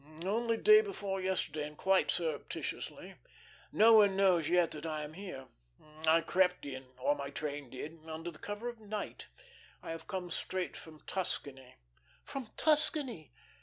[0.25, 3.17] "Only day before yesterday, and quite surreptitiously.
[3.71, 5.45] No one knows yet that I am here.
[6.07, 9.27] I crept in or my train did under the cover of night.
[9.83, 11.75] I have come straight from Tuscany."
[12.23, 13.31] "From Tuscany?"